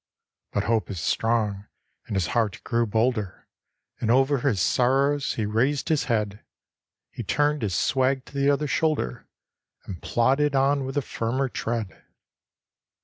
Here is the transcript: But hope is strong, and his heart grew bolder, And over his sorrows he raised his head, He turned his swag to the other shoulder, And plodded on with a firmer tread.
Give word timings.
But 0.51 0.63
hope 0.63 0.89
is 0.89 0.99
strong, 0.99 1.67
and 2.07 2.15
his 2.15 2.25
heart 2.33 2.59
grew 2.63 2.87
bolder, 2.87 3.47
And 3.99 4.09
over 4.09 4.39
his 4.39 4.59
sorrows 4.59 5.35
he 5.35 5.45
raised 5.45 5.89
his 5.89 6.05
head, 6.05 6.43
He 7.11 7.21
turned 7.21 7.61
his 7.61 7.75
swag 7.75 8.25
to 8.25 8.33
the 8.33 8.49
other 8.49 8.65
shoulder, 8.65 9.27
And 9.85 10.01
plodded 10.01 10.55
on 10.55 10.85
with 10.85 10.97
a 10.97 11.03
firmer 11.03 11.49
tread. 11.49 12.03